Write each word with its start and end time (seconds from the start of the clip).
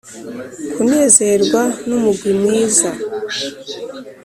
kunezerwa 0.73 1.61
n'umugwi 1.87 2.31
mwiza. 2.41 2.89